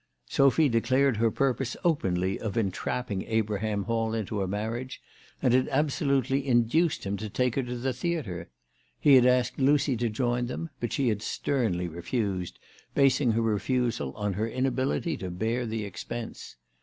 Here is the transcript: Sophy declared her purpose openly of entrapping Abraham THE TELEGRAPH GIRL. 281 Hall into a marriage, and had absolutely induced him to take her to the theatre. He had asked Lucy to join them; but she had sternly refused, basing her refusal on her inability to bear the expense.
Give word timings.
Sophy 0.25 0.67
declared 0.67 1.17
her 1.17 1.29
purpose 1.29 1.77
openly 1.83 2.39
of 2.39 2.57
entrapping 2.57 3.21
Abraham 3.21 3.81
THE 3.81 3.85
TELEGRAPH 3.85 3.87
GIRL. 3.87 3.97
281 3.99 4.01
Hall 4.01 4.13
into 4.19 4.41
a 4.41 4.47
marriage, 4.71 5.01
and 5.43 5.53
had 5.53 5.67
absolutely 5.69 6.47
induced 6.47 7.03
him 7.03 7.17
to 7.17 7.29
take 7.29 7.53
her 7.53 7.61
to 7.61 7.77
the 7.77 7.93
theatre. 7.93 8.49
He 8.99 9.13
had 9.13 9.27
asked 9.27 9.59
Lucy 9.59 9.95
to 9.97 10.09
join 10.09 10.47
them; 10.47 10.71
but 10.79 10.91
she 10.91 11.09
had 11.09 11.21
sternly 11.21 11.87
refused, 11.87 12.57
basing 12.95 13.33
her 13.33 13.43
refusal 13.43 14.11
on 14.15 14.33
her 14.33 14.47
inability 14.47 15.17
to 15.17 15.29
bear 15.29 15.67
the 15.67 15.85
expense. 15.85 16.55